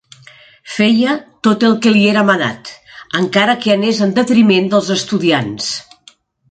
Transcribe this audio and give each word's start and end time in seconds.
Feia 0.75 1.11
tot 1.49 1.65
el 1.67 1.75
que 1.85 1.93
li 1.97 2.01
era 2.13 2.25
manat, 2.31 2.73
encara 3.23 3.59
que 3.67 3.73
anés 3.77 4.05
en 4.09 4.19
detriment 4.21 4.75
dels 4.75 4.95
estudiants. 5.01 5.75